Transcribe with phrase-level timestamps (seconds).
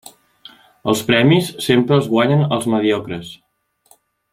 [0.93, 3.31] Els premis sempre els guanyen els mediocres.